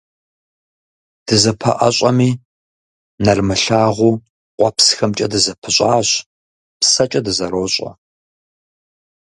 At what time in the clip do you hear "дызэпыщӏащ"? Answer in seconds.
5.31-6.09